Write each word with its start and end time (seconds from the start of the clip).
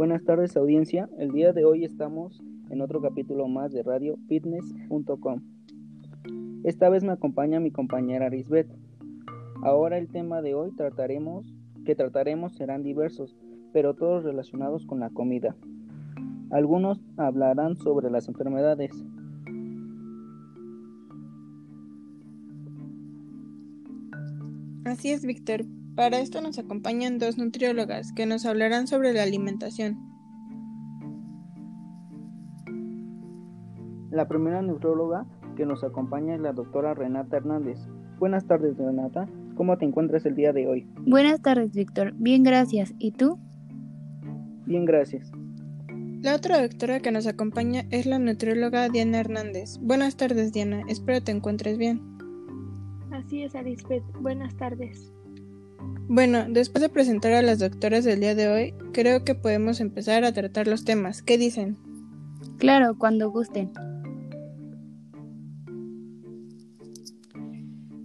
Buenas 0.00 0.24
tardes 0.24 0.56
audiencia, 0.56 1.10
el 1.18 1.30
día 1.30 1.52
de 1.52 1.66
hoy 1.66 1.84
estamos 1.84 2.42
en 2.70 2.80
otro 2.80 3.02
capítulo 3.02 3.48
más 3.48 3.70
de 3.70 3.82
Radio 3.82 4.16
Fitness.com. 4.28 5.42
Esta 6.64 6.88
vez 6.88 7.04
me 7.04 7.12
acompaña 7.12 7.60
mi 7.60 7.70
compañera 7.70 8.24
Arisbet. 8.24 8.66
Ahora 9.62 9.98
el 9.98 10.08
tema 10.08 10.40
de 10.40 10.54
hoy 10.54 10.70
trataremos, 10.74 11.54
que 11.84 11.94
trataremos 11.94 12.54
serán 12.54 12.82
diversos, 12.82 13.36
pero 13.74 13.92
todos 13.92 14.24
relacionados 14.24 14.86
con 14.86 15.00
la 15.00 15.10
comida. 15.10 15.54
Algunos 16.48 17.04
hablarán 17.18 17.76
sobre 17.76 18.10
las 18.10 18.26
enfermedades. 18.26 19.04
Así 24.86 25.10
es, 25.10 25.26
Víctor. 25.26 25.66
Para 26.00 26.18
esto 26.18 26.40
nos 26.40 26.58
acompañan 26.58 27.18
dos 27.18 27.36
nutriólogas 27.36 28.14
que 28.14 28.24
nos 28.24 28.46
hablarán 28.46 28.86
sobre 28.86 29.12
la 29.12 29.22
alimentación. 29.22 29.98
La 34.10 34.26
primera 34.26 34.62
nutrióloga 34.62 35.26
que 35.58 35.66
nos 35.66 35.84
acompaña 35.84 36.36
es 36.36 36.40
la 36.40 36.54
doctora 36.54 36.94
Renata 36.94 37.36
Hernández. 37.36 37.78
Buenas 38.18 38.46
tardes, 38.46 38.78
Renata. 38.78 39.28
¿Cómo 39.56 39.76
te 39.76 39.84
encuentras 39.84 40.24
el 40.24 40.36
día 40.36 40.54
de 40.54 40.66
hoy? 40.68 40.90
Buenas 41.06 41.42
tardes, 41.42 41.72
Víctor. 41.72 42.14
Bien, 42.16 42.44
gracias. 42.44 42.94
¿Y 42.98 43.12
tú? 43.12 43.38
Bien, 44.64 44.86
gracias. 44.86 45.30
La 46.22 46.34
otra 46.34 46.62
doctora 46.62 47.00
que 47.00 47.12
nos 47.12 47.26
acompaña 47.26 47.84
es 47.90 48.06
la 48.06 48.18
nutrióloga 48.18 48.88
Diana 48.88 49.20
Hernández. 49.20 49.76
Buenas 49.82 50.16
tardes, 50.16 50.50
Diana. 50.54 50.82
Espero 50.88 51.22
te 51.22 51.32
encuentres 51.32 51.76
bien. 51.76 52.00
Así 53.12 53.42
es, 53.42 53.54
Arisbet. 53.54 54.02
Buenas 54.22 54.56
tardes. 54.56 55.12
Bueno, 56.08 56.46
después 56.48 56.82
de 56.82 56.88
presentar 56.88 57.32
a 57.32 57.42
las 57.42 57.58
doctoras 57.58 58.04
del 58.04 58.20
día 58.20 58.34
de 58.34 58.48
hoy, 58.48 58.74
creo 58.92 59.24
que 59.24 59.34
podemos 59.34 59.80
empezar 59.80 60.24
a 60.24 60.32
tratar 60.32 60.66
los 60.66 60.84
temas. 60.84 61.22
¿Qué 61.22 61.38
dicen? 61.38 61.78
Claro, 62.58 62.98
cuando 62.98 63.30
gusten. 63.30 63.72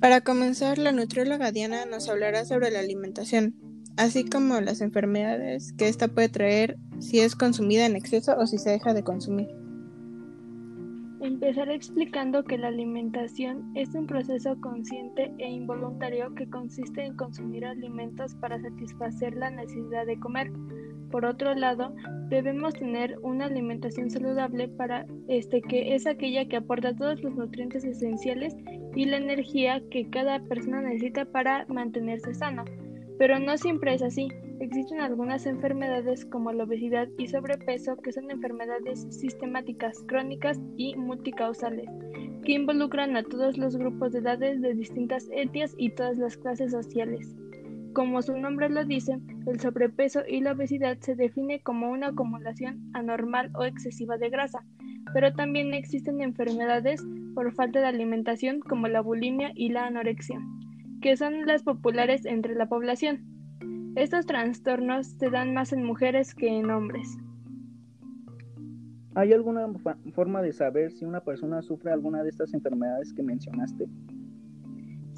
Para 0.00 0.20
comenzar, 0.20 0.78
la 0.78 0.92
nutrióloga 0.92 1.52
Diana 1.52 1.86
nos 1.86 2.08
hablará 2.08 2.44
sobre 2.44 2.70
la 2.70 2.80
alimentación, 2.80 3.56
así 3.96 4.24
como 4.24 4.60
las 4.60 4.80
enfermedades 4.80 5.72
que 5.72 5.88
ésta 5.88 6.08
puede 6.08 6.28
traer 6.28 6.76
si 7.00 7.20
es 7.20 7.34
consumida 7.34 7.86
en 7.86 7.96
exceso 7.96 8.36
o 8.38 8.46
si 8.46 8.58
se 8.58 8.70
deja 8.70 8.94
de 8.94 9.02
consumir. 9.02 9.48
Empezaré 11.20 11.74
explicando 11.74 12.44
que 12.44 12.58
la 12.58 12.68
alimentación 12.68 13.72
es 13.74 13.94
un 13.94 14.06
proceso 14.06 14.60
consciente 14.60 15.32
e 15.38 15.50
involuntario 15.50 16.34
que 16.34 16.48
consiste 16.48 17.04
en 17.04 17.16
consumir 17.16 17.64
alimentos 17.64 18.34
para 18.34 18.60
satisfacer 18.60 19.34
la 19.34 19.50
necesidad 19.50 20.04
de 20.04 20.20
comer. 20.20 20.52
Por 21.10 21.24
otro 21.24 21.54
lado, 21.54 21.94
debemos 22.28 22.74
tener 22.74 23.18
una 23.22 23.46
alimentación 23.46 24.10
saludable 24.10 24.68
para 24.68 25.06
este 25.28 25.62
que 25.62 25.94
es 25.94 26.06
aquella 26.06 26.46
que 26.46 26.56
aporta 26.56 26.94
todos 26.94 27.22
los 27.22 27.34
nutrientes 27.34 27.84
esenciales 27.84 28.54
y 28.94 29.06
la 29.06 29.16
energía 29.16 29.82
que 29.90 30.10
cada 30.10 30.40
persona 30.40 30.82
necesita 30.82 31.24
para 31.24 31.64
mantenerse 31.68 32.34
sano. 32.34 32.64
Pero 33.18 33.38
no 33.38 33.56
siempre 33.56 33.94
es 33.94 34.02
así. 34.02 34.28
Existen 34.58 35.00
algunas 35.00 35.46
enfermedades 35.46 36.24
como 36.24 36.52
la 36.52 36.64
obesidad 36.64 37.08
y 37.18 37.28
sobrepeso 37.28 37.96
que 37.96 38.12
son 38.12 38.30
enfermedades 38.30 39.06
sistemáticas, 39.10 40.02
crónicas 40.06 40.58
y 40.76 40.96
multicausales, 40.96 41.88
que 42.44 42.52
involucran 42.52 43.16
a 43.16 43.22
todos 43.22 43.58
los 43.58 43.76
grupos 43.76 44.12
de 44.12 44.20
edades 44.20 44.62
de 44.62 44.74
distintas 44.74 45.28
etnias 45.30 45.74
y 45.76 45.90
todas 45.90 46.16
las 46.16 46.36
clases 46.36 46.72
sociales. 46.72 47.36
Como 47.92 48.22
su 48.22 48.36
nombre 48.36 48.68
lo 48.68 48.84
dice, 48.84 49.18
el 49.46 49.60
sobrepeso 49.60 50.20
y 50.26 50.40
la 50.40 50.52
obesidad 50.52 50.98
se 51.00 51.14
define 51.14 51.60
como 51.60 51.90
una 51.90 52.08
acumulación 52.08 52.90
anormal 52.94 53.50
o 53.54 53.64
excesiva 53.64 54.16
de 54.16 54.30
grasa, 54.30 54.64
pero 55.12 55.32
también 55.32 55.74
existen 55.74 56.20
enfermedades 56.20 57.04
por 57.34 57.52
falta 57.52 57.80
de 57.80 57.86
alimentación 57.86 58.60
como 58.60 58.88
la 58.88 59.02
bulimia 59.02 59.52
y 59.54 59.68
la 59.68 59.86
anorexia 59.86 60.40
que 61.00 61.16
son 61.16 61.46
las 61.46 61.62
populares 61.62 62.24
entre 62.24 62.54
la 62.54 62.66
población. 62.66 63.35
Estos 63.96 64.26
trastornos 64.26 65.06
se 65.06 65.30
dan 65.30 65.54
más 65.54 65.72
en 65.72 65.82
mujeres 65.82 66.34
que 66.34 66.48
en 66.48 66.70
hombres. 66.70 67.16
¿Hay 69.14 69.32
alguna 69.32 69.66
forma 70.12 70.42
de 70.42 70.52
saber 70.52 70.92
si 70.92 71.06
una 71.06 71.20
persona 71.20 71.62
sufre 71.62 71.90
alguna 71.90 72.22
de 72.22 72.28
estas 72.28 72.52
enfermedades 72.52 73.14
que 73.14 73.22
mencionaste? 73.22 73.88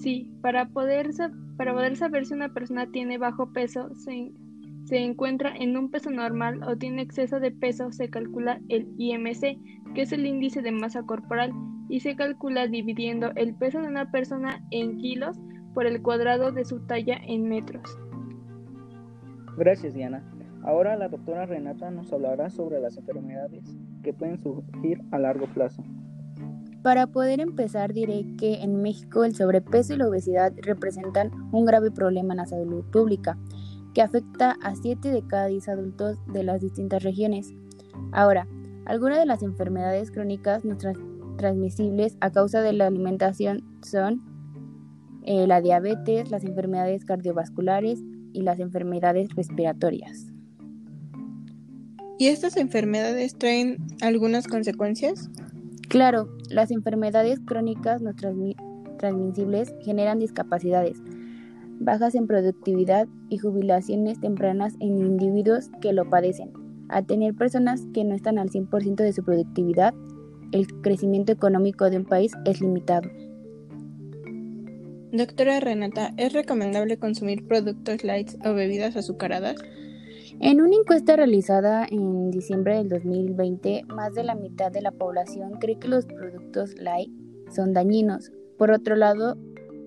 Sí, 0.00 0.28
para 0.42 0.66
poder, 0.70 1.10
para 1.56 1.72
poder 1.72 1.96
saber 1.96 2.26
si 2.26 2.34
una 2.34 2.52
persona 2.52 2.90
tiene 2.90 3.16
bajo 3.16 3.52
peso, 3.52 3.94
se, 3.94 4.32
se 4.86 4.98
encuentra 4.98 5.54
en 5.54 5.76
un 5.76 5.88
peso 5.92 6.10
normal 6.10 6.60
o 6.64 6.76
tiene 6.76 7.02
exceso 7.02 7.38
de 7.38 7.52
peso, 7.52 7.92
se 7.92 8.10
calcula 8.10 8.60
el 8.68 8.88
IMC, 8.98 9.56
que 9.94 10.02
es 10.02 10.10
el 10.10 10.26
índice 10.26 10.62
de 10.62 10.72
masa 10.72 11.04
corporal, 11.04 11.52
y 11.88 12.00
se 12.00 12.16
calcula 12.16 12.66
dividiendo 12.66 13.30
el 13.36 13.54
peso 13.54 13.80
de 13.80 13.86
una 13.86 14.10
persona 14.10 14.64
en 14.72 14.96
kilos 14.96 15.38
por 15.74 15.86
el 15.86 16.02
cuadrado 16.02 16.50
de 16.50 16.64
su 16.64 16.80
talla 16.80 17.20
en 17.24 17.48
metros. 17.48 17.96
Gracias, 19.56 19.94
Diana. 19.94 20.22
Ahora 20.64 20.96
la 20.96 21.08
doctora 21.08 21.44
Renata 21.44 21.90
nos 21.90 22.12
hablará 22.12 22.48
sobre 22.50 22.80
las 22.80 22.96
enfermedades 22.96 23.76
que 24.02 24.14
pueden 24.14 24.42
surgir 24.42 25.02
a 25.10 25.18
largo 25.18 25.46
plazo. 25.46 25.84
Para 26.82 27.06
poder 27.06 27.40
empezar 27.40 27.92
diré 27.92 28.24
que 28.38 28.62
en 28.62 28.82
México 28.82 29.24
el 29.24 29.34
sobrepeso 29.34 29.94
y 29.94 29.96
la 29.96 30.08
obesidad 30.08 30.52
representan 30.62 31.30
un 31.52 31.64
grave 31.64 31.90
problema 31.90 32.34
en 32.34 32.38
la 32.38 32.46
salud 32.46 32.84
pública 32.90 33.38
que 33.94 34.02
afecta 34.02 34.56
a 34.62 34.74
7 34.74 35.10
de 35.10 35.26
cada 35.26 35.46
10 35.46 35.68
adultos 35.68 36.18
de 36.32 36.42
las 36.42 36.60
distintas 36.60 37.02
regiones. 37.02 37.54
Ahora, 38.12 38.46
algunas 38.86 39.18
de 39.18 39.26
las 39.26 39.42
enfermedades 39.42 40.10
crónicas 40.10 40.64
no 40.64 40.76
transmisibles 41.36 42.16
a 42.20 42.30
causa 42.30 42.60
de 42.60 42.72
la 42.72 42.86
alimentación 42.86 43.62
son 43.82 44.22
eh, 45.22 45.46
la 45.46 45.60
diabetes, 45.60 46.30
las 46.30 46.44
enfermedades 46.44 47.04
cardiovasculares 47.04 48.02
y 48.34 48.42
las 48.42 48.60
enfermedades 48.60 49.30
respiratorias. 49.34 50.26
¿Y 52.18 52.28
estas 52.28 52.58
enfermedades 52.58 53.36
traen 53.36 53.78
algunas 54.02 54.46
consecuencias? 54.46 55.30
Claro, 55.88 56.28
las 56.50 56.70
enfermedades 56.70 57.40
crónicas 57.40 58.02
no 58.02 58.12
transmisibles 58.98 59.74
generan 59.82 60.18
discapacidades, 60.18 61.02
bajas 61.80 62.14
en 62.14 62.26
productividad 62.26 63.08
y 63.28 63.38
jubilaciones 63.38 64.20
tempranas 64.20 64.74
en 64.80 64.98
individuos 64.98 65.70
que 65.80 65.92
lo 65.92 66.08
padecen. 66.08 66.52
Al 66.88 67.06
tener 67.06 67.34
personas 67.34 67.86
que 67.92 68.04
no 68.04 68.14
están 68.14 68.38
al 68.38 68.50
100% 68.50 68.96
de 68.96 69.12
su 69.12 69.24
productividad, 69.24 69.94
el 70.52 70.68
crecimiento 70.82 71.32
económico 71.32 71.90
de 71.90 71.96
un 71.96 72.04
país 72.04 72.32
es 72.44 72.60
limitado. 72.60 73.10
Doctora 75.14 75.60
Renata, 75.60 76.12
¿es 76.16 76.32
recomendable 76.32 76.98
consumir 76.98 77.46
productos 77.46 78.02
light 78.02 78.32
o 78.44 78.52
bebidas 78.52 78.96
azucaradas? 78.96 79.54
En 80.40 80.60
una 80.60 80.74
encuesta 80.74 81.14
realizada 81.14 81.86
en 81.88 82.32
diciembre 82.32 82.78
del 82.78 82.88
2020, 82.88 83.84
más 83.94 84.12
de 84.14 84.24
la 84.24 84.34
mitad 84.34 84.72
de 84.72 84.82
la 84.82 84.90
población 84.90 85.52
cree 85.60 85.78
que 85.78 85.86
los 85.86 86.06
productos 86.06 86.74
light 86.80 87.12
son 87.54 87.72
dañinos. 87.72 88.32
Por 88.58 88.72
otro 88.72 88.96
lado, 88.96 89.36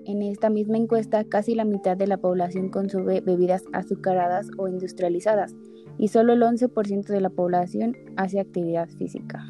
en 0.05 0.21
esta 0.21 0.49
misma 0.49 0.77
encuesta, 0.77 1.25
casi 1.25 1.55
la 1.55 1.65
mitad 1.65 1.97
de 1.97 2.07
la 2.07 2.15
población 2.15 2.69
consume 2.69 3.19
bebidas 3.19 3.65
azucaradas 3.73 4.47
o 4.57 4.69
industrializadas 4.69 5.53
y 5.97 6.07
solo 6.07 6.31
el 6.31 6.41
11% 6.41 7.05
de 7.07 7.19
la 7.19 7.31
población 7.31 7.97
hace 8.15 8.39
actividad 8.39 8.87
física. 8.87 9.45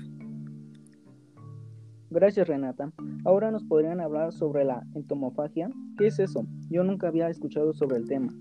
Gracias 2.10 2.48
Renata. 2.48 2.92
Ahora 3.26 3.52
nos 3.52 3.64
podrían 3.64 4.00
hablar 4.00 4.32
sobre 4.32 4.64
la 4.64 4.86
entomofagia. 4.96 5.70
¿Qué 5.98 6.08
es 6.08 6.20
eso? 6.20 6.46
Yo 6.70 6.84
nunca 6.84 7.08
había 7.08 7.30
escuchado 7.30 7.74
sobre 7.74 7.98
el 7.98 8.08
tema. 8.08 8.34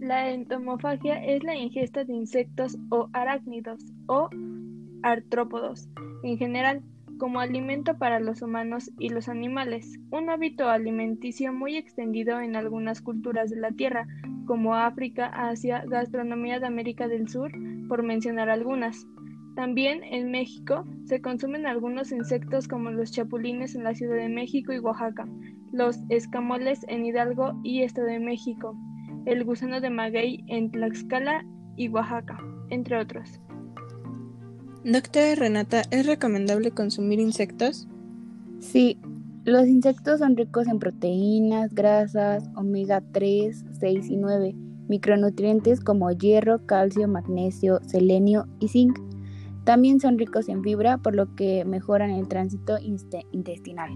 La 0.00 0.30
entomofagia 0.30 1.24
es 1.24 1.42
la 1.42 1.54
ingesta 1.54 2.04
de 2.04 2.12
insectos 2.12 2.76
o 2.90 3.08
arácnidos 3.12 3.80
o 4.06 4.28
artrópodos 5.02 5.88
en 6.22 6.38
general 6.38 6.82
como 7.18 7.40
alimento 7.40 7.96
para 7.96 8.20
los 8.20 8.42
humanos 8.42 8.90
y 8.98 9.08
los 9.08 9.28
animales, 9.28 9.98
un 10.10 10.28
hábito 10.28 10.68
alimenticio 10.68 11.52
muy 11.52 11.76
extendido 11.76 12.40
en 12.40 12.56
algunas 12.56 13.00
culturas 13.00 13.50
de 13.50 13.56
la 13.56 13.70
Tierra, 13.70 14.06
como 14.46 14.74
África, 14.74 15.26
Asia, 15.26 15.82
gastronomía 15.86 16.60
de 16.60 16.66
América 16.66 17.08
del 17.08 17.28
Sur, 17.28 17.52
por 17.88 18.02
mencionar 18.02 18.50
algunas. 18.50 19.06
También 19.56 20.04
en 20.04 20.30
México 20.30 20.84
se 21.06 21.22
consumen 21.22 21.66
algunos 21.66 22.12
insectos 22.12 22.68
como 22.68 22.90
los 22.90 23.10
chapulines 23.10 23.74
en 23.74 23.84
la 23.84 23.94
Ciudad 23.94 24.16
de 24.16 24.28
México 24.28 24.74
y 24.74 24.78
Oaxaca, 24.78 25.26
los 25.72 25.96
escamoles 26.10 26.80
en 26.88 27.06
Hidalgo 27.06 27.58
y 27.64 27.82
Estado 27.82 28.08
de 28.08 28.20
México, 28.20 28.76
el 29.24 29.44
gusano 29.44 29.80
de 29.80 29.88
maguey 29.88 30.44
en 30.48 30.70
Tlaxcala 30.70 31.46
y 31.74 31.88
Oaxaca, 31.88 32.38
entre 32.68 33.00
otros. 33.00 33.40
Doctora 34.84 35.34
Renata, 35.34 35.82
¿es 35.90 36.06
recomendable 36.06 36.70
consumir 36.70 37.18
insectos? 37.18 37.88
Sí, 38.60 38.98
los 39.44 39.66
insectos 39.66 40.18
son 40.18 40.36
ricos 40.36 40.68
en 40.68 40.78
proteínas, 40.78 41.74
grasas, 41.74 42.44
omega 42.56 43.02
3, 43.12 43.64
6 43.80 44.10
y 44.10 44.16
9 44.16 44.54
micronutrientes 44.88 45.80
como 45.80 46.10
hierro, 46.12 46.64
calcio, 46.66 47.08
magnesio, 47.08 47.80
selenio 47.86 48.46
y 48.60 48.68
zinc. 48.68 49.05
También 49.66 49.98
son 49.98 50.16
ricos 50.16 50.48
en 50.48 50.62
fibra, 50.62 50.98
por 50.98 51.16
lo 51.16 51.34
que 51.34 51.64
mejoran 51.64 52.10
el 52.10 52.28
tránsito 52.28 52.76
intestinal. 53.32 53.90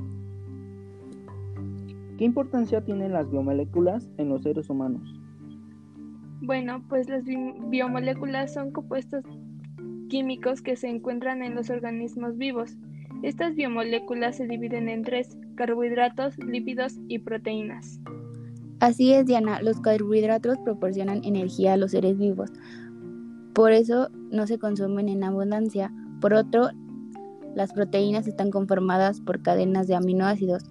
¿Qué 2.19 2.25
importancia 2.25 2.85
tienen 2.85 3.13
las 3.13 3.31
biomoléculas 3.31 4.11
en 4.19 4.31
los 4.31 4.43
seres 4.43 4.69
humanos? 4.69 5.01
Bueno, 6.41 6.83
pues 6.89 7.09
las 7.09 7.23
biomoléculas 7.25 8.53
son 8.53 8.73
compuestos 8.73 9.25
químicos 10.09 10.61
que 10.61 10.75
se 10.75 10.89
encuentran 10.89 11.41
en 11.41 11.55
los 11.55 11.71
organismos 11.71 12.37
vivos. 12.37 12.77
Estas 13.23 13.55
biomoléculas 13.55 14.39
se 14.39 14.49
dividen 14.49 14.89
en 14.89 15.03
tres, 15.03 15.39
carbohidratos, 15.55 16.37
lípidos 16.39 16.99
y 17.07 17.21
proteínas. 17.21 18.01
Así 18.81 19.13
es, 19.13 19.25
Diana, 19.25 19.63
los 19.63 19.81
carbohidratos 19.81 20.59
proporcionan 20.65 21.23
energía 21.23 21.75
a 21.75 21.77
los 21.77 21.93
seres 21.93 22.19
vivos. 22.19 22.51
Por 23.55 23.73
eso 23.73 24.09
no 24.31 24.47
se 24.47 24.59
consumen 24.59 25.09
en 25.09 25.25
abundancia. 25.25 25.93
Por 26.21 26.35
otro, 26.35 26.71
las 27.55 27.73
proteínas 27.73 28.27
están 28.27 28.51
conformadas 28.51 29.21
por 29.21 29.43
cadenas 29.43 29.87
de 29.87 29.97
aminoácidos. 29.97 30.65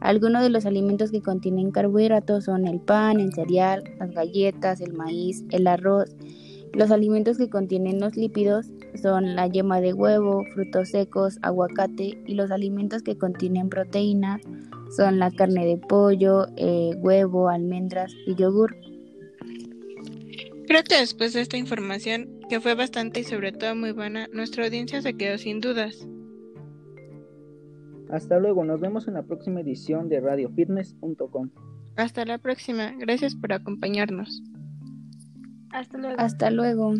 Algunos 0.00 0.42
de 0.42 0.50
los 0.50 0.66
alimentos 0.66 1.10
que 1.10 1.22
contienen 1.22 1.70
carbohidratos 1.70 2.44
son 2.44 2.66
el 2.66 2.80
pan, 2.80 3.20
el 3.20 3.32
cereal, 3.32 3.84
las 3.98 4.10
galletas, 4.10 4.80
el 4.80 4.92
maíz, 4.92 5.44
el 5.50 5.66
arroz. 5.66 6.14
Los 6.74 6.90
alimentos 6.90 7.38
que 7.38 7.48
contienen 7.48 8.00
los 8.00 8.16
lípidos 8.16 8.70
son 9.00 9.34
la 9.34 9.46
yema 9.46 9.80
de 9.80 9.94
huevo, 9.94 10.44
frutos 10.52 10.90
secos, 10.90 11.38
aguacate 11.40 12.22
y 12.26 12.34
los 12.34 12.50
alimentos 12.50 13.02
que 13.02 13.16
contienen 13.16 13.70
proteínas 13.70 14.42
son 14.94 15.18
la 15.18 15.30
carne 15.30 15.64
de 15.64 15.78
pollo, 15.78 16.46
eh, 16.56 16.94
huevo, 16.98 17.48
almendras 17.48 18.12
y 18.26 18.34
yogur. 18.34 18.76
Creo 20.66 20.82
que 20.82 20.98
después 20.98 21.32
de 21.32 21.40
esta 21.42 21.56
información, 21.56 22.40
que 22.48 22.60
fue 22.60 22.74
bastante 22.74 23.20
y 23.20 23.24
sobre 23.24 23.52
todo 23.52 23.76
muy 23.76 23.92
buena, 23.92 24.26
nuestra 24.32 24.64
audiencia 24.64 25.00
se 25.00 25.14
quedó 25.14 25.38
sin 25.38 25.60
dudas. 25.60 26.06
Hasta 28.10 28.38
luego, 28.38 28.64
nos 28.64 28.80
vemos 28.80 29.08
en 29.08 29.14
la 29.14 29.22
próxima 29.22 29.60
edición 29.60 30.08
de 30.08 30.20
radiofitness.com. 30.20 31.50
Hasta 31.96 32.24
la 32.24 32.38
próxima, 32.38 32.92
gracias 32.98 33.34
por 33.34 33.52
acompañarnos. 33.52 34.42
Hasta 35.70 35.98
luego. 35.98 36.16
Hasta 36.18 36.50
luego. 36.50 36.94